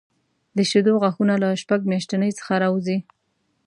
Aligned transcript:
د 0.57 0.57
شېدو 0.69 0.93
غاښونه 1.01 1.33
له 1.43 1.49
شپږ 1.61 1.81
میاشتنۍ 1.91 2.31
څخه 2.39 2.53
راوځي. 2.63 2.97